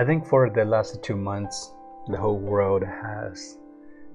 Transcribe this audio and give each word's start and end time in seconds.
I 0.00 0.04
think 0.06 0.26
for 0.26 0.48
the 0.48 0.64
last 0.64 1.02
two 1.02 1.14
months, 1.14 1.74
the 2.08 2.16
whole 2.16 2.38
world 2.38 2.82
has 2.82 3.58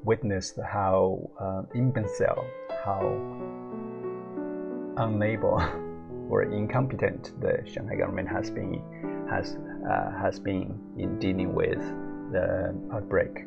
witnessed 0.04 0.58
how 0.58 1.30
uh, 1.40 1.62
imbecile, 1.76 2.44
how 2.84 3.06
unable 4.98 5.62
or 6.32 6.42
incompetent 6.42 7.40
the 7.40 7.62
Shanghai 7.72 7.98
government 7.98 8.28
has 8.30 8.50
been 8.50 8.82
has 9.30 9.58
uh, 9.88 10.10
has 10.20 10.40
been 10.40 10.74
in 10.98 11.20
dealing 11.20 11.54
with 11.54 11.78
the 12.32 12.74
outbreak. 12.92 13.46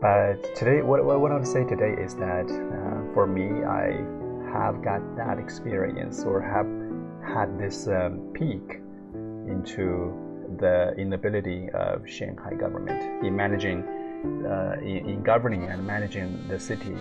But 0.00 0.56
today, 0.56 0.80
what, 0.80 1.04
what 1.04 1.12
I 1.12 1.18
want 1.18 1.44
to 1.44 1.50
say 1.50 1.62
today 1.64 1.92
is 2.02 2.14
that 2.14 2.48
uh, 2.48 3.12
for 3.12 3.26
me, 3.26 3.64
I 3.64 4.00
have 4.54 4.82
got 4.82 5.02
that 5.18 5.38
experience 5.38 6.24
or 6.24 6.40
have 6.40 6.64
had 7.22 7.58
this 7.58 7.86
um, 7.86 8.32
peek 8.32 8.80
into 9.46 10.29
the 10.60 10.94
inability 10.96 11.68
of 11.70 12.08
Shanghai 12.08 12.54
government 12.54 13.24
in 13.24 13.34
managing, 13.34 13.82
uh, 14.46 14.76
in, 14.80 15.08
in, 15.08 15.22
governing 15.22 15.64
and 15.64 15.86
managing 15.86 16.46
the 16.48 16.58
city 16.58 16.96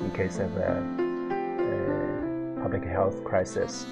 in 0.00 0.10
case 0.12 0.38
of 0.38 0.56
a, 0.56 0.72
a 2.58 2.62
public 2.62 2.84
health 2.84 3.22
crisis. 3.24 3.86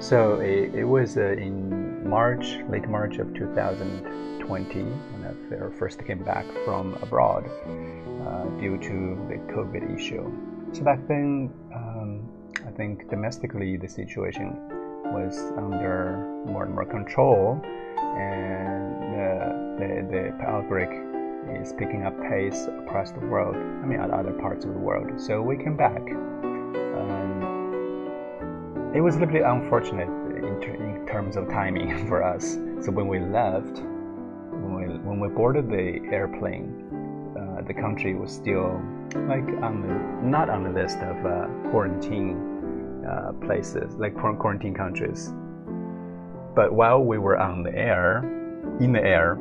So 0.00 0.40
it, 0.40 0.74
it 0.74 0.84
was 0.84 1.16
uh, 1.16 1.32
in 1.32 2.08
March, 2.08 2.56
late 2.68 2.88
March 2.88 3.18
of 3.18 3.34
2020, 3.34 4.82
when 4.82 5.24
I 5.24 5.78
first 5.78 6.04
came 6.06 6.22
back 6.22 6.46
from 6.64 6.94
abroad 7.02 7.44
uh, 7.46 8.44
due 8.60 8.78
to 8.78 9.18
the 9.28 9.36
COVID 9.52 9.94
issue. 9.94 10.30
So 10.72 10.82
back 10.82 11.06
then, 11.06 11.52
um, 11.74 12.28
I 12.66 12.70
think 12.70 13.08
domestically 13.10 13.76
the 13.76 13.88
situation 13.88 14.73
was 15.14 15.38
under 15.56 16.18
more 16.44 16.64
and 16.64 16.74
more 16.74 16.84
control, 16.84 17.60
and 18.18 19.00
the, 19.14 19.30
the, 19.78 19.88
the 20.10 20.44
outbreak 20.44 20.90
is 21.60 21.72
picking 21.72 22.04
up 22.04 22.18
pace 22.28 22.66
across 22.82 23.12
the 23.12 23.20
world. 23.20 23.54
I 23.54 23.86
mean, 23.86 24.00
at 24.00 24.10
other 24.10 24.32
parts 24.32 24.64
of 24.64 24.72
the 24.72 24.78
world. 24.78 25.20
So 25.20 25.40
we 25.40 25.56
came 25.56 25.76
back. 25.76 26.02
Um, 26.98 27.32
it 28.94 29.00
was 29.00 29.14
a 29.14 29.20
little 29.20 29.32
bit 29.32 29.42
unfortunate 29.42 30.08
in, 30.08 30.60
ter 30.60 30.74
in 30.74 31.06
terms 31.06 31.36
of 31.36 31.48
timing 31.48 32.06
for 32.08 32.24
us. 32.24 32.54
So 32.80 32.90
when 32.90 33.06
we 33.06 33.20
left, 33.20 33.78
when 34.50 34.74
we, 34.74 34.86
when 34.98 35.20
we 35.20 35.28
boarded 35.28 35.68
the 35.68 36.00
airplane, 36.12 36.80
uh, 37.38 37.62
the 37.62 37.74
country 37.74 38.14
was 38.14 38.32
still 38.32 38.82
like 39.28 39.46
on 39.62 39.80
the 39.82 39.94
not 40.26 40.50
on 40.50 40.64
the 40.64 40.70
list 40.70 40.98
of 40.98 41.24
uh, 41.24 41.46
quarantine 41.70 42.53
uh, 43.04 43.32
places, 43.44 43.94
like 43.96 44.14
quarantine 44.14 44.74
countries. 44.74 45.32
But 46.54 46.72
while 46.72 47.02
we 47.02 47.18
were 47.18 47.38
on 47.38 47.62
the 47.62 47.74
air, 47.74 48.18
in 48.80 48.92
the 48.92 49.02
air, 49.02 49.36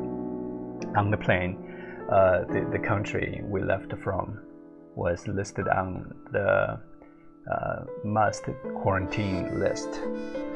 on 0.95 1.11
the 1.11 1.17
plane, 1.17 1.57
uh, 2.11 2.43
the 2.51 2.67
the 2.71 2.79
country 2.79 3.41
we 3.43 3.61
left 3.61 3.93
from 4.03 4.39
was 4.95 5.27
listed 5.27 5.67
on 5.67 6.13
the 6.31 6.79
uh, 7.51 7.83
must 8.03 8.43
quarantine 8.81 9.59
list. 9.59 10.01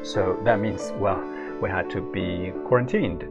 So 0.02 0.38
that 0.44 0.60
means, 0.60 0.92
well, 0.98 1.20
we 1.60 1.68
had 1.68 1.90
to 1.90 2.00
be 2.12 2.52
quarantined 2.66 3.24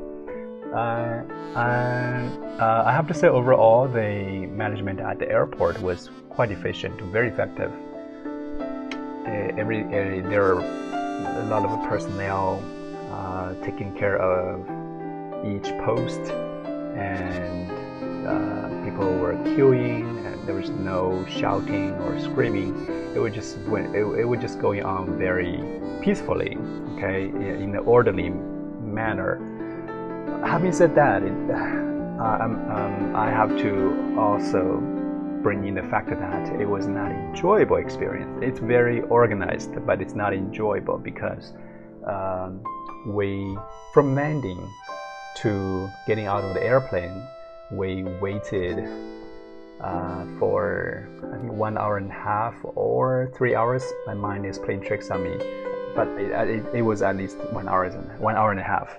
uh, 0.73 1.23
uh, 1.55 2.83
I 2.85 2.91
have 2.91 3.07
to 3.07 3.13
say, 3.13 3.27
overall, 3.27 3.87
the 3.87 4.47
management 4.47 4.99
at 4.99 5.19
the 5.19 5.29
airport 5.29 5.81
was 5.81 6.09
quite 6.29 6.51
efficient, 6.51 6.99
very 7.01 7.29
effective. 7.29 7.71
Every, 9.57 9.83
every, 9.85 10.21
there 10.21 10.55
are 10.55 10.59
a 10.59 11.45
lot 11.45 11.65
of 11.65 11.89
personnel 11.89 12.63
uh, 13.11 13.53
taking 13.63 13.93
care 13.93 14.17
of 14.17 14.61
each 15.45 15.69
post, 15.85 16.19
and 16.95 17.71
uh, 18.27 18.83
people 18.83 19.07
were 19.17 19.33
queuing, 19.55 20.25
and 20.25 20.47
there 20.47 20.55
was 20.55 20.69
no 20.69 21.25
shouting 21.29 21.91
or 22.01 22.19
screaming. 22.19 22.87
It 23.15 23.19
was 23.19 23.33
just 23.33 23.57
it, 23.57 24.19
it 24.19 24.25
was 24.25 24.39
just 24.39 24.59
going 24.59 24.83
on 24.83 25.17
very 25.17 25.63
peacefully, 26.01 26.57
okay, 26.95 27.25
in 27.27 27.75
an 27.75 27.83
orderly 27.85 28.29
manner 28.81 29.39
having 30.45 30.71
said 30.71 30.95
that, 30.95 31.23
it, 31.23 31.31
uh, 31.51 32.43
um, 32.43 33.13
I 33.15 33.29
have 33.29 33.49
to 33.59 34.15
also 34.17 34.81
bring 35.47 35.65
in 35.65 35.75
the 35.75 35.83
fact 35.83 36.09
that 36.09 36.59
it 36.59 36.65
was 36.65 36.87
not 36.87 37.09
enjoyable 37.09 37.77
experience. 37.77 38.37
It's 38.43 38.59
very 38.59 38.99
organized, 39.03 39.71
but 39.85 40.01
it's 40.01 40.13
not 40.13 40.33
enjoyable 40.33 40.97
because 40.97 41.53
um, 42.05 42.61
we, 43.05 43.57
from 43.93 44.13
landing 44.13 44.59
to 45.35 45.89
getting 46.05 46.25
out 46.25 46.43
of 46.43 46.53
the 46.53 46.61
airplane, 46.61 47.25
we 47.71 48.03
waited 48.19 48.89
uh, 49.79 50.25
for 50.37 51.07
I 51.33 51.37
think 51.37 51.53
one 51.53 51.77
hour 51.77 51.95
and 51.95 52.11
a 52.11 52.19
half 52.31 52.55
or 52.75 53.31
three 53.33 53.55
hours. 53.55 53.85
My 54.05 54.15
mind 54.15 54.45
is 54.45 54.59
playing 54.59 54.81
tricks 54.81 55.09
on 55.11 55.23
me, 55.23 55.37
but 55.95 56.09
it, 56.19 56.29
it, 56.49 56.75
it 56.75 56.81
was 56.81 57.01
at 57.01 57.15
least 57.15 57.37
one 57.53 57.69
hour 57.69 57.85
and 57.85 58.19
one 58.19 58.35
hour 58.35 58.51
and 58.51 58.59
a 58.59 58.69
half 58.75 58.89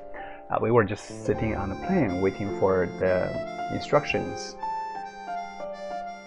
uh, 0.50 0.58
we 0.60 0.70
were 0.70 0.84
just 0.84 1.26
sitting 1.26 1.54
on 1.54 1.68
the 1.68 1.76
plane 1.86 2.22
waiting 2.22 2.58
for 2.58 2.86
the 3.00 3.74
instructions. 3.74 4.56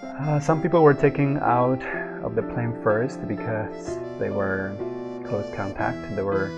Uh, 0.04 0.40
some 0.40 0.62
people 0.62 0.82
were 0.82 0.94
taken 0.94 1.38
out 1.38 1.84
of 2.24 2.36
the 2.36 2.42
plane 2.42 2.76
first 2.84 3.28
because 3.28 3.98
they 4.20 4.30
were 4.30 4.76
close 5.26 5.50
contact. 5.56 6.16
They 6.16 6.24
were 6.24 6.52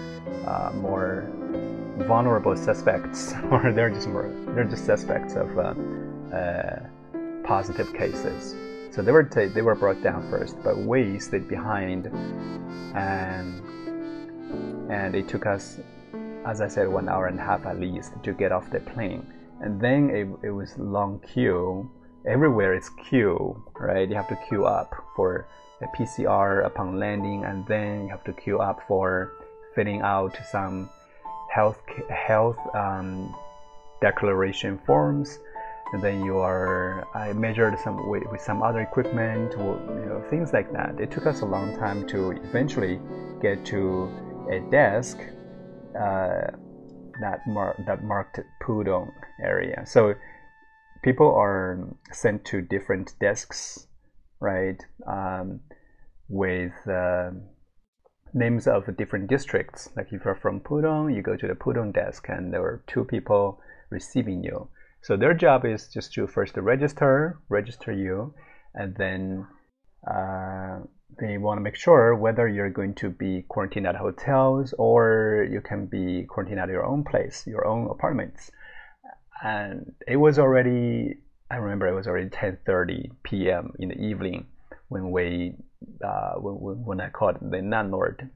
uh, 0.46 0.72
more 0.76 1.30
vulnerable 2.08 2.56
suspects, 2.56 3.34
or 3.52 3.72
they're 3.72 3.90
just 3.90 4.08
more, 4.08 4.32
they're 4.56 4.64
just 4.64 4.86
suspects 4.86 5.36
of 5.36 5.58
uh, 5.58 5.74
uh 6.36 6.80
positive 7.44 7.94
cases. 7.94 8.56
So 8.92 9.02
they 9.02 9.12
were 9.12 9.24
they 9.24 9.62
were 9.62 9.76
brought 9.76 10.02
down 10.02 10.30
first, 10.30 10.56
but 10.64 10.78
we 10.78 11.20
stayed 11.20 11.48
behind, 11.48 12.08
and 12.96 13.62
and 14.92 15.16
it 15.16 15.28
took 15.28 15.46
us 15.46 15.80
as 16.46 16.62
I 16.62 16.68
said, 16.68 16.88
one 16.88 17.08
hour 17.08 17.28
and 17.28 17.40
a 17.40 17.44
half 17.44 17.66
at 17.66 17.80
least 17.80 18.12
to 18.24 18.34
get 18.34 18.52
off 18.52 18.70
the 18.70 18.80
plane. 18.80 19.26
And 19.62 19.80
then 19.80 20.10
it, 20.10 20.48
it 20.48 20.52
was 20.52 20.78
long 20.78 21.20
queue. 21.20 21.90
Everywhere 22.26 22.74
it's 22.74 22.90
queue, 22.90 23.62
right? 23.78 24.08
You 24.08 24.16
have 24.16 24.30
to 24.30 24.38
queue 24.48 24.66
up 24.66 24.96
for 25.14 25.46
a 25.82 25.88
PCR 25.88 26.66
upon 26.66 26.98
landing, 26.98 27.44
and 27.44 27.68
then 27.68 28.04
you 28.04 28.10
have 28.10 28.24
to 28.24 28.34
queue 28.34 28.60
up 28.60 28.80
for 28.88 29.34
filling 29.76 30.02
out 30.02 30.38
some 30.50 30.90
health 31.52 31.82
health 32.10 32.58
um, 32.74 33.36
declaration 34.02 34.80
forms. 34.86 35.40
And 35.92 36.02
then 36.02 36.24
you 36.24 36.38
are 36.38 37.06
I 37.14 37.34
measured 37.34 37.78
some 37.80 38.10
with, 38.10 38.24
with 38.32 38.42
some 38.42 38.64
other 38.64 38.80
equipment, 38.80 39.56
or, 39.58 39.78
you 40.00 40.06
know, 40.06 40.24
things 40.30 40.54
like 40.54 40.72
that. 40.72 41.00
It 41.02 41.12
took 41.12 41.28
us 41.28 41.42
a 41.42 41.46
long 41.46 41.78
time 41.78 42.08
to 42.08 42.32
eventually 42.32 43.02
get 43.42 43.66
to 43.66 44.10
a 44.50 44.60
desk 44.72 45.18
uh, 45.94 46.48
that 47.20 47.42
that 47.86 48.04
marked 48.04 48.40
Pudong 48.62 49.12
area. 49.42 49.84
So 49.86 50.16
people 51.04 51.34
are 51.36 51.96
sent 52.12 52.46
to 52.46 52.62
different 52.62 53.14
desks, 53.20 53.88
right? 54.40 54.82
Um, 55.08 55.60
with 56.30 56.74
uh, 56.88 57.32
names 58.34 58.68
of 58.68 58.98
different 58.98 59.28
districts. 59.28 59.90
Like 59.96 60.08
if 60.12 60.26
you're 60.26 60.36
from 60.36 60.62
Pudong, 60.62 61.14
you 61.16 61.22
go 61.22 61.36
to 61.36 61.48
the 61.48 61.54
Pudong 61.54 61.94
desk, 61.94 62.28
and 62.30 62.52
there 62.54 62.64
are 62.64 62.84
two 62.88 63.04
people 63.04 63.60
receiving 63.90 64.44
you. 64.44 64.70
So 65.02 65.18
their 65.18 65.34
job 65.34 65.66
is 65.66 65.90
just 65.90 66.14
to 66.14 66.28
first 66.28 66.56
register, 66.58 67.40
register 67.50 67.92
you, 67.92 68.34
and 68.74 68.96
then 68.96 69.46
uh, 70.10 70.80
they 71.20 71.38
want 71.38 71.58
to 71.58 71.62
make 71.62 71.76
sure 71.76 72.16
whether 72.16 72.48
you're 72.48 72.70
going 72.70 72.96
to 72.96 73.10
be 73.10 73.44
quarantined 73.48 73.86
at 73.86 73.98
hotels 73.98 74.74
or 74.78 75.46
you 75.52 75.62
can 75.62 75.86
be 75.86 76.24
quarantined 76.24 76.60
at 76.60 76.70
your 76.70 76.86
own 76.86 77.04
place, 77.04 77.46
your 77.46 77.68
own 77.68 77.90
apartments. 77.92 78.50
And 79.44 79.94
it 80.08 80.16
was 80.16 80.40
already, 80.40 81.18
I 81.52 81.58
remember 81.58 81.88
it 81.88 81.94
was 81.94 82.08
already 82.08 82.30
10:30 82.30 83.12
p.m. 83.24 83.74
in 83.78 83.90
the 83.90 84.00
evening 84.00 84.48
when 84.88 85.12
we, 85.12 85.56
uh, 86.04 86.36
when, 86.36 86.86
when 86.86 87.02
I 87.02 87.10
called 87.10 87.38
the 87.42 87.62
landlord. 87.62 88.30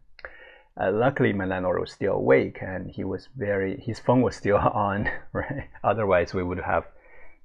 Uh, 0.80 0.92
luckily, 0.92 1.32
my 1.32 1.46
landlord 1.46 1.80
was 1.80 1.94
still 1.94 2.14
awake 2.14 2.58
and 2.62 2.92
he 2.92 3.06
was 3.06 3.30
very, 3.36 3.80
his 3.80 4.00
phone 4.00 4.22
was 4.22 4.36
still 4.36 4.58
on. 4.58 5.10
Right? 5.32 5.70
Otherwise, 5.82 6.34
we 6.34 6.44
would 6.44 6.60
have 6.60 6.84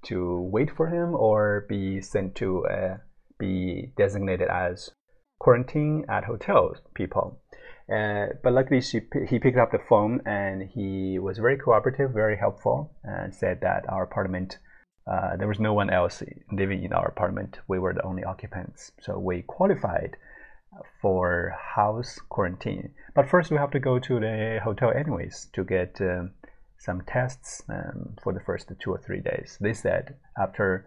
to 0.06 0.40
wait 0.40 0.70
for 0.76 0.88
him 0.88 1.14
or 1.14 1.64
be 1.68 2.00
sent 2.00 2.34
to 2.34 2.66
uh, 2.66 2.96
be 3.38 3.92
designated 3.96 4.48
as 4.48 4.90
quarantine 5.38 6.04
at 6.08 6.24
hotels 6.24 6.78
people. 6.94 7.40
Uh, 7.90 8.26
but 8.42 8.52
luckily, 8.52 8.80
she, 8.80 9.00
he 9.28 9.38
picked 9.38 9.58
up 9.58 9.72
the 9.72 9.78
phone 9.88 10.20
and 10.26 10.62
he 10.62 11.18
was 11.18 11.38
very 11.38 11.56
cooperative, 11.56 12.10
very 12.12 12.36
helpful, 12.36 12.94
and 13.04 13.34
said 13.34 13.60
that 13.60 13.84
our 13.88 14.04
apartment, 14.04 14.58
uh, 15.10 15.36
there 15.36 15.48
was 15.48 15.58
no 15.58 15.74
one 15.74 15.90
else 15.90 16.22
living 16.52 16.84
in 16.84 16.92
our 16.92 17.08
apartment. 17.08 17.58
We 17.68 17.78
were 17.78 17.92
the 17.92 18.04
only 18.04 18.24
occupants. 18.24 18.92
So 19.00 19.18
we 19.18 19.42
qualified 19.42 20.16
for 21.00 21.54
house 21.74 22.18
quarantine. 22.28 22.92
But 23.14 23.28
first, 23.28 23.50
we 23.50 23.58
have 23.58 23.70
to 23.72 23.80
go 23.80 23.98
to 23.98 24.20
the 24.20 24.60
hotel 24.62 24.92
anyways 24.94 25.48
to 25.52 25.64
get 25.64 26.00
uh, 26.00 26.24
some 26.78 27.02
tests 27.02 27.62
um, 27.68 28.14
for 28.22 28.32
the 28.32 28.40
first 28.40 28.72
two 28.80 28.90
or 28.90 28.98
three 28.98 29.20
days. 29.20 29.58
They 29.60 29.74
said 29.74 30.16
after 30.38 30.86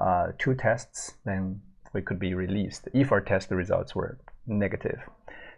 uh, 0.00 0.28
two 0.38 0.54
tests, 0.54 1.14
then 1.24 1.60
we 1.92 2.02
could 2.02 2.18
be 2.18 2.34
released 2.34 2.88
if 2.92 3.12
our 3.12 3.20
test 3.20 3.50
results 3.50 3.94
were 3.94 4.18
negative. 4.46 5.00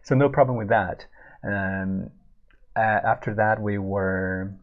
So 0.03 0.15
no 0.15 0.29
problem 0.29 0.59
with 0.59 0.69
that. 0.69 1.07
Um, 1.45 2.11
after 2.77 3.35
that, 3.35 3.61
we 3.61 3.79
were 3.79 4.55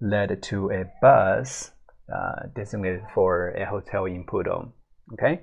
led 0.00 0.42
to 0.42 0.70
a 0.70 0.84
bus 1.00 1.70
uh, 2.12 2.46
designated 2.54 3.02
for 3.14 3.50
a 3.50 3.66
hotel 3.66 4.04
in 4.04 4.24
Pudong. 4.24 4.72
Okay, 5.14 5.40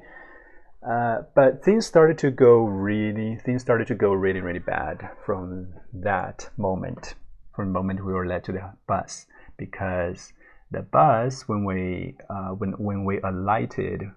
uh, 0.87 1.19
but 1.35 1.63
things 1.63 1.85
started 1.85 2.17
to 2.19 2.29
go 2.29 2.63
really, 2.63 3.37
things 3.37 3.61
started 3.61 3.87
to 3.87 3.95
go 3.95 4.11
really, 4.11 4.41
really 4.41 4.59
bad 4.59 5.09
from 5.25 5.73
that 5.93 6.49
moment. 6.57 7.15
From 7.55 7.67
the 7.67 7.73
moment 7.73 8.05
we 8.05 8.13
were 8.13 8.25
led 8.25 8.43
to 8.45 8.51
the 8.51 8.73
bus, 8.87 9.25
because 9.57 10.33
the 10.71 10.81
bus, 10.81 11.47
when 11.47 11.63
we 11.63 12.15
uh, 12.29 12.49
when 12.49 12.71
when 12.73 13.05
we 13.05 13.21
alighted, 13.21 14.11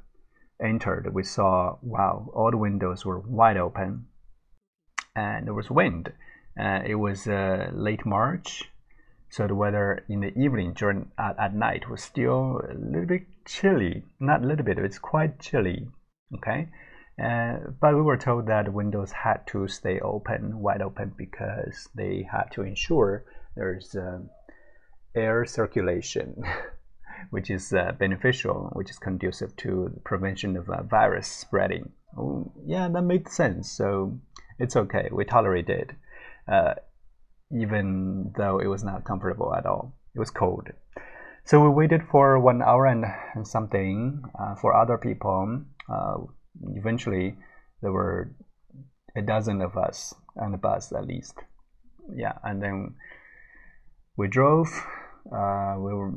entered, 0.63 1.15
we 1.15 1.23
saw 1.23 1.77
wow, 1.83 2.31
all 2.35 2.51
the 2.51 2.57
windows 2.57 3.05
were 3.05 3.21
wide 3.21 3.57
open, 3.57 4.07
and 5.17 5.47
there 5.47 5.55
was 5.55 5.71
wind. 5.71 6.13
Uh, 6.59 6.81
it 6.87 6.95
was 6.95 7.27
uh, 7.27 7.71
late 7.73 8.05
March, 8.07 8.65
so 9.31 9.47
the 9.47 9.55
weather 9.55 10.05
in 10.09 10.21
the 10.21 10.39
evening 10.39 10.75
during 10.75 11.11
at, 11.19 11.39
at 11.39 11.55
night 11.55 11.89
was 11.89 12.03
still 12.03 12.61
a 12.71 12.75
little 12.75 13.07
bit 13.07 13.27
chilly. 13.47 14.05
Not 14.21 14.45
a 14.45 14.47
little 14.47 14.65
bit, 14.65 14.79
it's 14.79 14.99
quite 14.99 15.41
chilly. 15.41 15.89
Okay, 16.35 16.69
uh, 17.23 17.59
but 17.81 17.95
we 17.95 18.03
were 18.03 18.17
told 18.17 18.47
that 18.47 18.73
windows 18.73 19.13
had 19.13 19.47
to 19.49 19.67
stay 19.69 20.01
open, 20.01 20.61
wide 20.61 20.83
open, 20.83 21.15
because 21.17 21.89
they 21.95 22.27
had 22.31 22.51
to 22.53 22.63
ensure 22.63 23.25
there's 23.57 23.95
um, 23.95 24.29
air 25.15 25.47
circulation, 25.47 26.43
which 27.31 27.51
is 27.51 27.73
uh, 27.73 27.93
beneficial, 27.99 28.71
which 28.75 28.91
is 28.91 28.99
conducive 28.99 29.57
to 29.57 29.91
the 29.95 30.01
prevention 30.01 30.57
of 30.57 30.69
uh, 30.69 30.83
virus 30.83 31.27
spreading. 31.27 31.91
Oh, 32.19 32.53
yeah, 32.67 32.89
that 32.89 33.03
made 33.03 33.29
sense. 33.29 33.71
So 33.71 34.19
it's 34.59 34.77
okay. 34.77 35.09
We 35.13 35.25
tolerated, 35.25 35.91
it. 36.49 36.53
Uh, 36.53 36.75
even 37.51 38.33
though 38.37 38.59
it 38.59 38.67
was 38.67 38.83
not 38.83 39.05
comfortable 39.05 39.55
at 39.55 39.67
all. 39.67 39.95
It 40.15 40.19
was 40.19 40.31
cold. 40.31 40.69
So 41.45 41.63
we 41.63 41.69
waited 41.69 42.03
for 42.11 42.41
one 42.41 42.63
hour 42.63 42.87
and, 42.87 43.05
and 43.35 43.47
something 43.47 44.23
uh, 44.39 44.57
for 44.57 44.75
other 44.75 44.99
people. 44.99 45.63
Uh, 45.89 46.17
eventually, 46.75 47.37
there 47.83 47.93
were 47.93 48.33
a 49.15 49.23
dozen 49.23 49.63
of 49.63 49.77
us 49.77 50.15
on 50.37 50.53
the 50.53 50.59
bus 50.59 50.93
at 50.93 51.07
least. 51.07 51.35
Yeah, 52.15 52.33
and 52.43 52.63
then 52.63 52.97
we 54.17 54.29
drove. 54.29 54.69
Uh, 55.27 55.77
we 55.79 55.95
were 55.95 56.13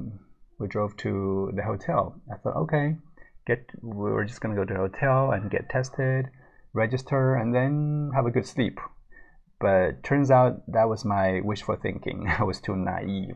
we 0.60 0.68
drove 0.68 0.98
to 0.98 1.52
the 1.56 1.64
hotel. 1.64 2.16
I 2.32 2.38
thought, 2.38 2.56
okay, 2.64 2.98
get 3.46 3.70
we 3.82 4.12
were 4.12 4.26
just 4.26 4.42
gonna 4.42 4.56
go 4.56 4.66
to 4.66 4.74
the 4.74 4.80
hotel 4.80 5.32
and 5.32 5.52
get 5.52 5.70
tested, 5.70 6.30
register, 6.74 7.36
and 7.36 7.54
then 7.54 8.12
have 8.16 8.26
a 8.26 8.32
good 8.32 8.46
sleep. 8.46 8.80
But 9.60 10.04
turns 10.04 10.32
out 10.32 10.62
that 10.72 10.88
was 10.88 11.04
my 11.04 11.42
wishful 11.44 11.76
thinking. 11.76 12.28
I 12.40 12.44
was 12.44 12.62
too 12.62 12.76
naive. 12.76 13.36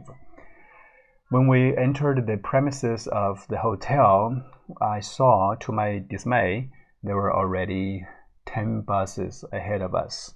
When 1.30 1.48
we 1.48 1.76
entered 1.76 2.28
the 2.28 2.38
premises 2.38 3.08
of 3.08 3.48
the 3.50 3.58
hotel, 3.58 4.44
I 4.82 5.00
saw, 5.00 5.56
to 5.62 5.72
my 5.72 6.04
dismay, 6.10 6.70
there 7.02 7.16
were 7.16 7.34
already 7.34 8.06
10 8.46 8.82
buses 8.82 9.44
ahead 9.52 9.82
of 9.82 9.96
us. 9.96 10.34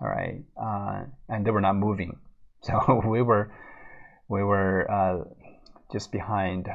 All 0.00 0.08
right. 0.08 0.44
Uh, 0.60 1.04
and 1.28 1.46
they 1.46 1.50
were 1.50 1.60
not 1.60 1.76
moving. 1.76 2.18
So 2.64 3.02
we 3.06 3.20
were, 3.20 3.52
we 4.26 4.42
were 4.42 4.90
uh, 4.90 5.24
just 5.92 6.10
behind 6.10 6.66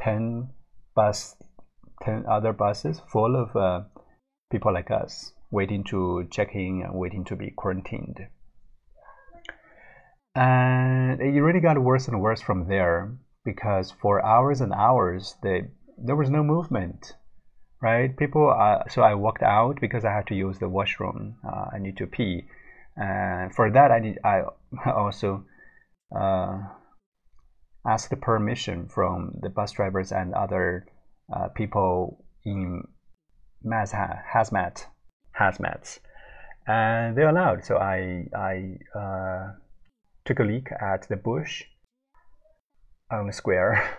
10 0.00 0.50
bus, 0.94 1.34
10 2.02 2.26
other 2.30 2.52
buses 2.52 3.00
full 3.10 3.34
of 3.34 3.56
uh, 3.56 3.84
people 4.50 4.72
like 4.72 4.90
us 4.90 5.32
waiting 5.50 5.84
to 5.84 6.26
check 6.30 6.54
in 6.54 6.82
and 6.84 6.94
waiting 6.94 7.24
to 7.24 7.36
be 7.36 7.50
quarantined. 7.50 8.28
And 10.34 11.20
it 11.20 11.40
really 11.40 11.60
got 11.60 11.78
worse 11.82 12.06
and 12.06 12.20
worse 12.20 12.40
from 12.40 12.68
there 12.68 13.16
because 13.44 13.90
for 13.90 14.24
hours 14.24 14.60
and 14.60 14.72
hours, 14.72 15.36
they, 15.42 15.68
there 15.96 16.16
was 16.16 16.30
no 16.30 16.42
movement, 16.42 17.14
right? 17.82 18.16
People, 18.16 18.54
uh, 18.56 18.88
so 18.88 19.02
I 19.02 19.14
walked 19.14 19.42
out 19.42 19.80
because 19.80 20.04
I 20.04 20.12
had 20.12 20.26
to 20.28 20.34
use 20.34 20.58
the 20.58 20.68
washroom. 20.68 21.36
Uh, 21.44 21.66
I 21.74 21.78
need 21.78 21.96
to 21.96 22.06
pee. 22.06 22.46
And 22.96 23.54
for 23.54 23.70
that, 23.70 23.90
I 23.90 23.98
need, 24.00 24.18
I 24.22 24.42
also 24.86 25.44
uh, 26.14 26.58
asked 27.86 28.20
permission 28.20 28.88
from 28.88 29.38
the 29.40 29.48
bus 29.48 29.72
drivers 29.72 30.12
and 30.12 30.34
other 30.34 30.86
uh, 31.34 31.48
people 31.48 32.24
in 32.44 32.84
hazmat 33.64 34.84
hazmats, 35.38 36.00
and 36.66 37.16
they're 37.16 37.28
allowed. 37.28 37.64
So 37.64 37.76
I 37.76 38.26
I 38.34 38.78
uh, 38.98 39.52
took 40.24 40.40
a 40.40 40.44
look 40.44 40.70
at 40.80 41.08
the 41.08 41.16
bush 41.16 41.64
on 43.10 43.26
the 43.26 43.32
square, 43.32 43.98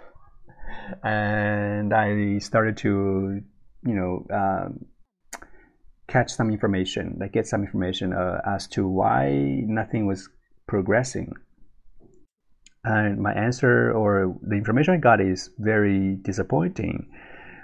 and 1.03 1.93
I 1.93 2.39
started 2.39 2.77
to 2.77 3.41
you 3.85 3.95
know 3.95 4.25
um, 4.33 4.85
catch 6.07 6.31
some 6.31 6.51
information, 6.51 7.17
like 7.19 7.33
get 7.33 7.47
some 7.47 7.63
information 7.63 8.13
uh, 8.13 8.41
as 8.45 8.67
to 8.67 8.87
why 8.87 9.63
nothing 9.65 10.07
was 10.07 10.29
progressing. 10.67 11.33
And 12.83 13.19
my 13.19 13.33
answer 13.33 13.91
or 13.91 14.35
the 14.41 14.55
information 14.55 14.93
I 14.93 14.97
got 14.97 15.19
is 15.19 15.49
very 15.57 16.15
disappointing, 16.15 17.09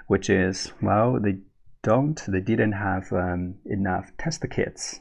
which 0.08 0.28
is 0.28 0.72
well, 0.82 1.18
they 1.20 1.38
don't 1.90 2.18
they 2.28 2.40
didn't 2.40 2.72
have 2.72 3.12
um, 3.12 3.54
enough 3.64 4.06
test 4.18 4.44
kits 4.50 5.00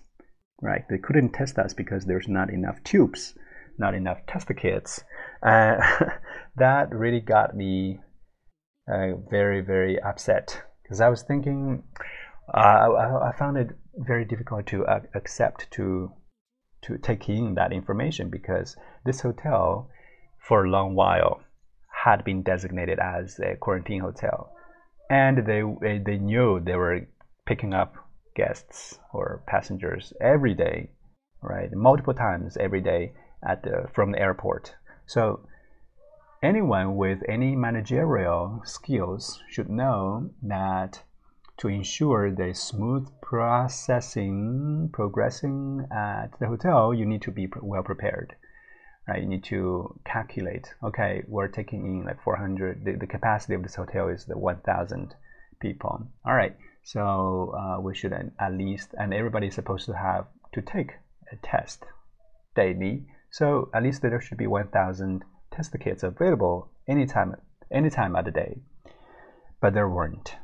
right? 0.61 0.85
They 0.89 0.97
couldn't 0.97 1.33
test 1.33 1.59
us 1.59 1.73
because 1.73 2.05
there's 2.05 2.29
not 2.29 2.49
enough 2.49 2.83
tubes 2.83 3.33
not 3.77 3.93
enough 3.93 4.19
test 4.27 4.49
kits. 4.55 5.03
Uh, 5.43 5.75
that 6.57 6.93
really 6.93 7.19
got 7.19 7.55
me 7.55 7.99
uh, 8.91 9.15
very 9.29 9.61
very 9.61 9.99
upset 10.01 10.61
because 10.83 11.01
i 11.01 11.09
was 11.09 11.23
thinking 11.23 11.83
uh, 12.53 12.57
I, 12.57 13.29
I, 13.29 13.31
found 13.35 13.57
it 13.57 13.69
very 13.95 14.25
difficult 14.25 14.67
to 14.67 14.85
uh, 14.85 14.99
accept 15.15 15.71
to 15.71 16.11
to 16.83 16.99
take 16.99 17.27
in 17.27 17.55
that 17.55 17.73
information 17.73 18.29
because 18.29 18.77
this 19.03 19.21
hotel 19.21 19.89
for 20.37 20.63
a 20.63 20.69
long 20.69 20.93
while 20.93 21.41
had 22.03 22.23
been 22.23 22.43
designated 22.43 22.99
as 22.99 23.39
a 23.39 23.55
quarantine 23.55 24.01
hotel 24.01 24.51
and 25.09 25.45
they 25.45 25.61
eh, 25.61 25.99
they 26.03 26.17
knew 26.17 26.59
they 26.59 26.75
were 26.75 27.07
picking 27.45 27.73
up 27.73 27.95
guests 28.35 28.99
or 29.13 29.43
passengers 29.47 30.13
every 30.19 30.53
day, 30.53 30.89
right? 31.41 31.71
Multiple 31.73 32.13
times 32.13 32.57
every 32.57 32.81
day 32.81 33.13
at 33.47 33.63
the, 33.63 33.87
from 33.93 34.11
the 34.11 34.19
airport. 34.19 34.75
So 35.05 35.47
anyone 36.43 36.95
with 36.95 37.19
any 37.29 37.55
managerial 37.55 38.61
skills 38.65 39.41
should 39.49 39.69
know 39.69 40.31
that 40.43 41.03
to 41.57 41.67
ensure 41.69 42.31
the 42.31 42.53
smooth 42.53 43.07
processing 43.21 44.89
progressing 44.91 45.87
at 45.91 46.37
the 46.39 46.47
hotel, 46.47 46.93
you 46.93 47.05
need 47.05 47.21
to 47.21 47.31
be 47.31 47.47
well 47.61 47.83
prepared 47.83 48.35
right? 49.07 49.21
You 49.21 49.27
need 49.27 49.43
to 49.45 49.99
calculate, 50.05 50.73
okay, 50.83 51.23
we're 51.27 51.47
taking 51.47 51.85
in 51.85 52.05
like 52.05 52.21
400, 52.23 52.83
the, 52.83 52.93
the 52.93 53.07
capacity 53.07 53.53
of 53.53 53.63
this 53.63 53.75
hotel 53.75 54.09
is 54.09 54.25
the 54.25 54.37
1,000 54.37 55.15
people. 55.59 56.07
All 56.25 56.35
right, 56.35 56.55
so 56.83 57.53
uh, 57.57 57.81
we 57.81 57.95
should 57.95 58.13
at 58.13 58.53
least, 58.53 58.89
and 58.97 59.13
everybody 59.13 59.47
is 59.47 59.55
supposed 59.55 59.85
to 59.85 59.93
have 59.93 60.25
to 60.53 60.61
take 60.61 60.93
a 61.31 61.35
test 61.37 61.85
daily. 62.55 63.05
So 63.31 63.69
at 63.73 63.83
least 63.83 64.01
there 64.01 64.19
should 64.21 64.37
be 64.37 64.47
1,000 64.47 65.23
test 65.51 65.75
kits 65.79 66.03
available 66.03 66.71
anytime, 66.87 67.35
anytime 67.71 68.15
of 68.15 68.25
the 68.25 68.31
day. 68.31 68.57
But 69.61 69.73
there 69.73 69.89
weren't. 69.89 70.35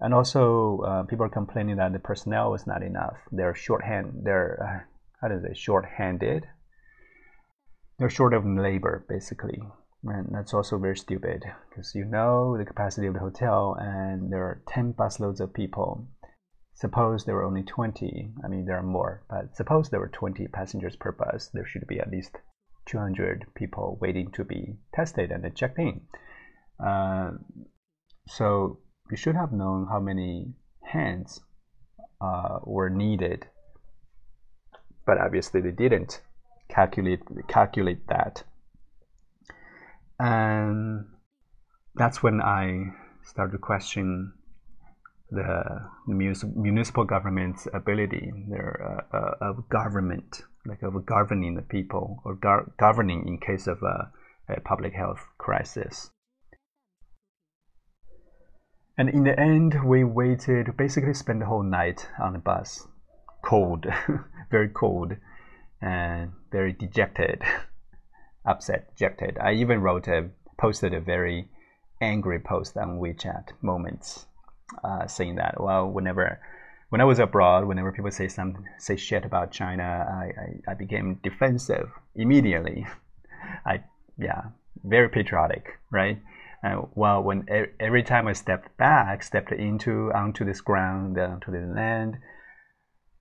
And 0.00 0.14
also, 0.14 0.80
uh, 0.80 1.02
people 1.02 1.26
are 1.26 1.30
complaining 1.30 1.76
that 1.76 1.92
the 1.92 1.98
personnel 1.98 2.50
was 2.50 2.66
not 2.66 2.82
enough. 2.82 3.18
They're 3.30 3.54
shorthand. 3.54 4.22
They're 4.24 4.58
uh, 4.62 4.86
how 5.20 5.28
does 5.28 5.44
it 5.44 5.58
shorthanded 5.58 6.46
they're 8.00 8.10
short 8.10 8.32
of 8.32 8.46
labor 8.46 9.04
basically. 9.08 9.60
And 10.04 10.28
that's 10.32 10.54
also 10.54 10.78
very 10.78 10.96
stupid 10.96 11.44
because 11.68 11.94
you 11.94 12.06
know 12.06 12.56
the 12.56 12.64
capacity 12.64 13.06
of 13.06 13.12
the 13.12 13.20
hotel 13.20 13.76
and 13.78 14.32
there 14.32 14.42
are 14.42 14.62
10 14.68 14.94
busloads 14.94 15.40
of 15.40 15.52
people. 15.52 16.08
Suppose 16.74 17.26
there 17.26 17.34
were 17.34 17.44
only 17.44 17.62
20 17.62 18.32
i 18.42 18.48
mean 18.48 18.64
there 18.64 18.78
are 18.78 18.82
more 18.82 19.22
but 19.28 19.54
suppose 19.54 19.90
there 19.90 20.00
were 20.00 20.08
20 20.08 20.48
passengers 20.48 20.96
per 20.96 21.12
bus 21.12 21.50
there 21.52 21.66
should 21.66 21.86
be 21.86 22.00
at 22.00 22.10
least 22.10 22.38
200 22.86 23.46
people 23.54 23.98
waiting 24.00 24.30
to 24.32 24.44
be 24.44 24.76
tested 24.94 25.30
and 25.30 25.54
checked 25.54 25.78
in. 25.78 26.00
Uh, 26.82 27.32
so 28.26 28.78
you 29.10 29.16
should 29.18 29.36
have 29.36 29.52
known 29.52 29.86
how 29.90 30.00
many 30.00 30.54
hands 30.82 31.40
uh, 32.22 32.60
were 32.64 32.88
needed. 32.88 33.46
But 35.04 35.18
obviously 35.18 35.60
they 35.60 35.72
didn't 35.72 36.22
calculate 36.72 37.20
calculate 37.48 38.06
that. 38.08 38.44
And 40.18 41.06
that's 41.94 42.22
when 42.22 42.40
I 42.40 42.92
started 43.22 43.52
to 43.52 43.58
question 43.58 44.32
the 45.30 45.88
municipal 46.06 47.04
government's 47.04 47.68
ability, 47.72 48.32
their 48.48 49.06
uh, 49.12 49.16
uh, 49.16 49.50
of 49.50 49.68
government, 49.68 50.42
like 50.66 50.82
of 50.82 51.06
governing 51.06 51.54
the 51.54 51.62
people 51.62 52.20
or 52.24 52.38
governing 52.78 53.26
in 53.26 53.38
case 53.38 53.66
of 53.66 53.82
a, 53.82 54.10
a 54.48 54.60
public 54.60 54.92
health 54.92 55.20
crisis. 55.38 56.10
And 58.98 59.08
in 59.08 59.24
the 59.24 59.38
end, 59.38 59.84
we 59.84 60.04
waited, 60.04 60.76
basically 60.76 61.14
spent 61.14 61.40
the 61.40 61.46
whole 61.46 61.62
night 61.62 62.08
on 62.20 62.34
the 62.34 62.38
bus, 62.38 62.86
cold, 63.42 63.86
very 64.50 64.68
cold, 64.68 65.12
and 65.80 66.32
very 66.50 66.72
dejected, 66.72 67.42
upset, 68.44 68.94
dejected. 68.96 69.38
I 69.38 69.52
even 69.52 69.80
wrote 69.80 70.08
a, 70.08 70.30
posted 70.58 70.94
a 70.94 71.00
very 71.00 71.48
angry 72.00 72.38
post 72.38 72.76
on 72.76 72.98
WeChat 72.98 73.50
moments, 73.62 74.26
uh, 74.84 75.06
saying 75.06 75.36
that, 75.36 75.60
well, 75.60 75.88
whenever, 75.88 76.40
when 76.88 77.00
I 77.00 77.04
was 77.04 77.18
abroad, 77.18 77.66
whenever 77.66 77.92
people 77.92 78.10
say 78.10 78.28
some, 78.28 78.64
say 78.78 78.96
shit 78.96 79.24
about 79.24 79.52
China, 79.52 79.82
I, 79.84 80.70
I, 80.70 80.72
I 80.72 80.74
became 80.74 81.20
defensive 81.22 81.90
immediately. 82.14 82.86
I, 83.66 83.84
yeah, 84.18 84.42
very 84.84 85.08
patriotic, 85.08 85.78
right? 85.90 86.20
Uh, 86.62 86.82
well, 86.94 87.22
when 87.22 87.46
every 87.80 88.02
time 88.02 88.28
I 88.28 88.34
stepped 88.34 88.76
back, 88.76 89.22
stepped 89.22 89.52
into 89.52 90.12
onto 90.12 90.44
this 90.44 90.60
ground, 90.60 91.18
onto 91.18 91.50
the 91.50 91.60
land, 91.60 92.18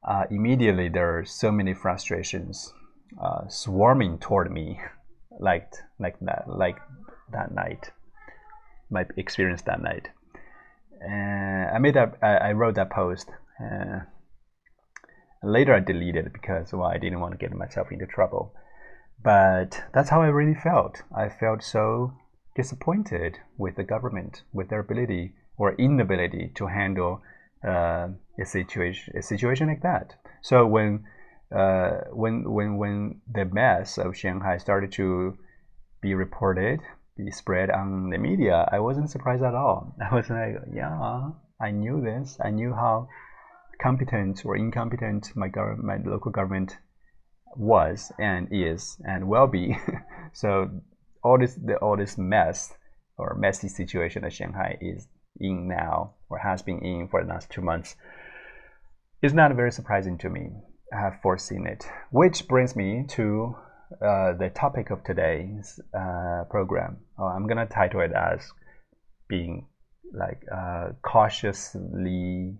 uh, 0.07 0.23
immediately 0.29 0.89
there 0.89 1.19
are 1.19 1.25
so 1.25 1.51
many 1.51 1.73
frustrations 1.73 2.73
uh, 3.21 3.47
swarming 3.47 4.17
toward 4.19 4.51
me, 4.51 4.79
like 5.39 5.71
like 5.99 6.15
that, 6.21 6.45
like 6.47 6.77
that 7.31 7.53
night, 7.53 7.91
my 8.89 9.05
experience 9.17 9.61
that 9.63 9.81
night. 9.81 10.09
And 11.01 11.69
I 11.69 11.79
made 11.79 11.93
that, 11.95 12.17
I, 12.21 12.49
I 12.49 12.51
wrote 12.53 12.75
that 12.75 12.89
post. 12.89 13.29
Uh, 13.61 13.99
later, 15.43 15.73
I 15.73 15.79
deleted 15.79 16.27
it 16.27 16.33
because 16.33 16.73
well, 16.73 16.87
I 16.87 16.97
didn't 16.97 17.19
want 17.19 17.33
to 17.33 17.37
get 17.37 17.53
myself 17.53 17.91
into 17.91 18.05
trouble. 18.05 18.53
But 19.21 19.83
that's 19.93 20.09
how 20.09 20.21
I 20.21 20.27
really 20.27 20.55
felt. 20.55 21.03
I 21.15 21.27
felt 21.27 21.61
so 21.61 22.13
disappointed 22.55 23.37
with 23.57 23.75
the 23.75 23.83
government, 23.83 24.43
with 24.53 24.69
their 24.69 24.79
ability 24.79 25.33
or 25.57 25.75
inability 25.75 26.51
to 26.55 26.67
handle 26.67 27.21
uh, 27.67 28.07
a 28.39 28.45
situation 28.45 29.13
a 29.17 29.21
situation 29.21 29.67
like 29.67 29.81
that. 29.81 30.15
So 30.41 30.65
when 30.65 31.05
uh, 31.55 32.01
when 32.11 32.51
when 32.51 32.77
when 32.77 33.21
the 33.31 33.45
mess 33.45 33.97
of 33.97 34.15
Shanghai 34.15 34.57
started 34.57 34.91
to 34.93 35.37
be 36.01 36.13
reported, 36.13 36.79
be 37.17 37.31
spread 37.31 37.69
on 37.69 38.09
the 38.09 38.17
media, 38.17 38.67
I 38.71 38.79
wasn't 38.79 39.09
surprised 39.09 39.43
at 39.43 39.55
all. 39.55 39.95
I 40.11 40.13
was 40.13 40.29
like, 40.29 40.55
yeah, 40.73 41.29
I 41.61 41.71
knew 41.71 42.01
this. 42.01 42.37
I 42.43 42.51
knew 42.51 42.73
how 42.73 43.09
competent 43.81 44.45
or 44.45 44.55
incompetent 44.55 45.35
my 45.35 45.47
government, 45.47 45.83
my 45.83 46.11
local 46.11 46.31
government 46.31 46.77
was 47.55 48.11
and 48.19 48.47
is 48.51 48.97
and 49.05 49.27
will 49.27 49.47
be. 49.47 49.77
so 50.33 50.69
all 51.23 51.37
this 51.37 51.55
the, 51.55 51.75
all 51.77 51.97
this 51.97 52.17
mess 52.17 52.73
or 53.17 53.35
messy 53.37 53.67
situation 53.67 54.21
that 54.21 54.33
Shanghai 54.33 54.77
is 54.79 55.07
in 55.39 55.67
now 55.67 56.13
or 56.29 56.37
has 56.37 56.61
been 56.61 56.79
in 56.79 57.07
for 57.07 57.23
the 57.23 57.29
last 57.29 57.49
two 57.49 57.61
months 57.61 57.95
is 59.21 59.33
not 59.33 59.55
very 59.55 59.71
surprising 59.71 60.17
to 60.19 60.29
me. 60.29 60.49
I 60.93 60.99
have 60.99 61.21
foreseen 61.21 61.67
it, 61.67 61.85
which 62.11 62.47
brings 62.47 62.75
me 62.75 63.05
to 63.09 63.55
uh, 64.01 64.33
the 64.33 64.49
topic 64.49 64.89
of 64.91 65.03
today's 65.03 65.79
uh, 65.93 66.45
program. 66.49 66.97
Uh, 67.17 67.25
I'm 67.25 67.47
gonna 67.47 67.67
title 67.67 68.01
it 68.01 68.11
as 68.11 68.51
being 69.27 69.67
like 70.13 70.41
uh, 70.51 70.89
cautiously 71.01 72.57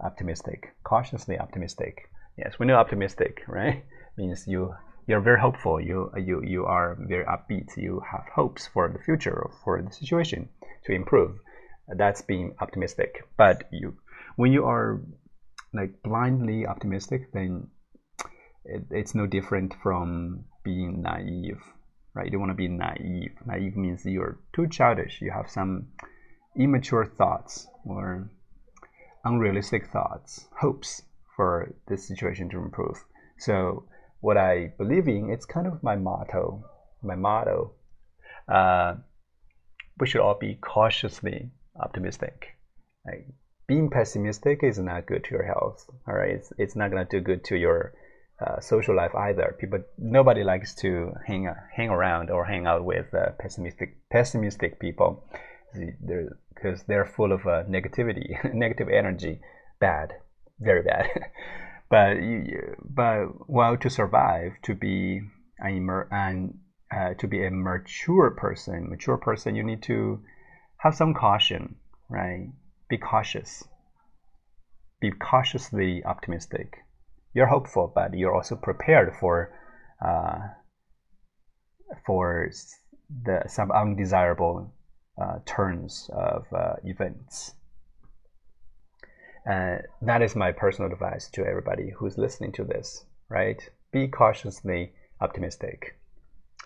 optimistic. 0.00 0.74
Cautiously 0.82 1.38
optimistic. 1.38 2.08
Yes, 2.36 2.58
we 2.58 2.66
know 2.66 2.76
optimistic, 2.76 3.42
right? 3.46 3.84
Means 4.16 4.46
you 4.46 4.74
you're 5.06 5.20
very 5.20 5.40
hopeful. 5.40 5.80
You 5.80 6.10
you 6.16 6.42
you 6.42 6.64
are 6.64 6.96
very 7.00 7.24
upbeat. 7.24 7.76
You 7.76 8.02
have 8.10 8.24
hopes 8.34 8.66
for 8.66 8.88
the 8.88 9.02
future 9.02 9.50
for 9.64 9.80
the 9.82 9.92
situation 9.92 10.48
to 10.84 10.92
improve. 10.92 11.38
That's 11.96 12.22
being 12.22 12.54
optimistic. 12.60 13.24
But 13.36 13.68
you, 13.72 13.96
when 14.36 14.52
you 14.52 14.64
are 14.64 15.00
like 15.72 16.02
blindly 16.02 16.66
optimistic, 16.66 17.32
then 17.32 17.68
it, 18.64 18.84
it's 18.90 19.14
no 19.14 19.26
different 19.26 19.74
from 19.82 20.44
being 20.64 21.02
naive, 21.02 21.60
right? 22.14 22.26
You 22.26 22.32
don't 22.32 22.40
want 22.40 22.50
to 22.50 22.54
be 22.54 22.68
naive. 22.68 23.32
Naive 23.46 23.76
means 23.76 24.04
you're 24.04 24.38
too 24.54 24.68
childish. 24.68 25.20
You 25.20 25.30
have 25.30 25.50
some 25.50 25.88
immature 26.56 27.06
thoughts 27.06 27.66
or 27.84 28.30
unrealistic 29.24 29.88
thoughts, 29.90 30.46
hopes 30.60 31.02
for 31.36 31.74
this 31.88 32.06
situation 32.06 32.48
to 32.50 32.58
improve. 32.58 33.02
So 33.38 33.84
what 34.22 34.36
I 34.36 34.72
believe 34.78 35.08
in. 35.08 35.30
It's 35.30 35.44
kind 35.44 35.66
of 35.66 35.82
my 35.82 35.96
motto. 35.96 36.64
My 37.02 37.16
motto. 37.16 37.74
Uh, 38.48 38.94
we 39.98 40.06
should 40.06 40.22
all 40.22 40.38
be 40.38 40.54
cautiously 40.54 41.50
optimistic. 41.78 42.56
Being 43.66 43.90
pessimistic 43.90 44.62
is 44.62 44.78
not 44.78 45.06
good 45.06 45.24
to 45.24 45.30
your 45.30 45.44
health. 45.44 45.88
All 46.06 46.14
right, 46.14 46.30
it's, 46.30 46.52
it's 46.58 46.76
not 46.76 46.90
gonna 46.90 47.06
do 47.08 47.20
good 47.20 47.44
to 47.44 47.56
your 47.56 47.94
uh, 48.40 48.60
social 48.60 48.96
life 48.96 49.14
either. 49.14 49.56
People, 49.58 49.80
nobody 49.98 50.42
likes 50.42 50.74
to 50.76 51.12
hang 51.26 51.48
hang 51.74 51.88
around 51.88 52.30
or 52.30 52.44
hang 52.44 52.66
out 52.66 52.84
with 52.84 53.12
uh, 53.14 53.30
pessimistic 53.38 53.96
pessimistic 54.10 54.80
people, 54.80 55.24
because 55.72 56.82
they're, 56.86 57.06
full 57.06 57.32
of 57.32 57.40
uh, 57.46 57.62
negativity, 57.64 58.32
negative 58.54 58.88
energy, 58.88 59.40
bad, 59.80 60.12
very 60.60 60.82
bad. 60.82 61.08
but 61.90 62.22
you, 62.22 62.74
but 62.82 63.48
well 63.48 63.76
to 63.76 63.90
survive 63.90 64.52
to 64.62 64.74
be 64.74 65.20
an 65.58 66.58
uh, 66.90 67.14
to 67.14 67.28
be 67.28 67.44
a 67.44 67.50
mature 67.50 68.30
person 68.30 68.88
mature 68.90 69.16
person 69.16 69.54
you 69.54 69.62
need 69.62 69.82
to 69.82 70.20
have 70.78 70.94
some 70.94 71.14
caution 71.14 71.76
right 72.08 72.48
be 72.92 72.98
cautious 72.98 73.64
be 75.00 75.10
cautiously 75.30 75.90
optimistic 76.04 76.68
you're 77.34 77.52
hopeful 77.56 77.90
but 77.98 78.08
you're 78.18 78.34
also 78.38 78.54
prepared 78.68 79.08
for 79.20 79.34
uh, 80.08 80.38
for 82.06 82.50
the 83.24 83.38
some 83.46 83.70
undesirable 83.72 84.56
uh, 85.22 85.38
turns 85.46 86.10
of 86.12 86.44
uh, 86.52 86.74
events 86.84 87.54
uh, 89.50 89.78
that 90.00 90.22
is 90.22 90.36
my 90.36 90.52
personal 90.52 90.92
advice 90.92 91.28
to 91.28 91.44
everybody 91.44 91.90
who's 91.90 92.16
listening 92.16 92.52
to 92.52 92.64
this, 92.64 93.04
right? 93.28 93.60
Be 93.92 94.06
cautiously 94.06 94.92
optimistic. 95.20 95.98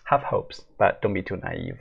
Have 0.05 0.21
hopes, 0.21 0.63
but 0.77 1.01
don't 1.01 1.13
be 1.13 1.23
too 1.23 1.37
naive. 1.37 1.79